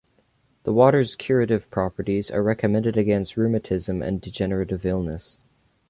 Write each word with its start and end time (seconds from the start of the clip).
The 0.63 0.73
waters' 0.73 1.15
curative 1.15 1.69
properties 1.69 2.31
are 2.31 2.41
recommended 2.41 2.97
against 2.97 3.37
rheumatism 3.37 4.01
and 4.01 4.19
degenerative 4.19 4.83
illnesses. 4.83 5.37